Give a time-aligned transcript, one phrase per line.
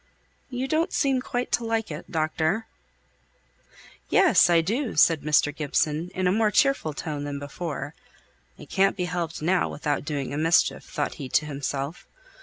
[0.49, 2.65] You don't seem quite to like it, doctor?"
[4.09, 5.55] "Yes, I do," said Mr.
[5.55, 7.93] Gibson in a more cheerful tone than before.
[8.57, 12.07] "It can't be helped now without doing a mischief," thought he to himself.